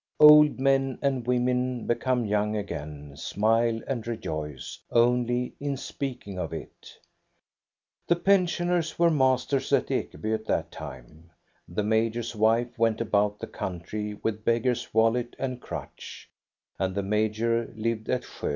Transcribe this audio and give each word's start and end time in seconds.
Old 0.19 0.59
men 0.59 0.97
and 1.03 1.27
women 1.27 1.85
be 1.85 1.93
come 1.93 2.25
young 2.25 2.55
again, 2.57 3.15
smile 3.15 3.81
and 3.85 4.07
rejoice, 4.07 4.79
only 4.89 5.53
in 5.59 5.77
speaking 5.77 6.39
of 6.39 6.51
it. 6.53 6.97
The 8.07 8.15
pensioners 8.15 8.97
were 8.97 9.11
masters 9.11 9.71
at* 9.71 9.89
Ekeby 9.91 10.33
at 10.33 10.45
that 10.47 10.71
time. 10.71 11.29
The 11.67 11.83
major's 11.83 12.35
wife 12.35 12.79
went 12.79 12.99
about 12.99 13.37
the 13.37 13.45
country 13.45 14.15
with 14.23 14.43
beggar's 14.43 14.91
wallet 14.91 15.35
and 15.37 15.61
crutch, 15.61 16.27
and 16.79 16.95
the 16.95 17.03
major 17.03 17.71
lived 17.75 18.09
at 18.09 18.23
Sjo. 18.23 18.49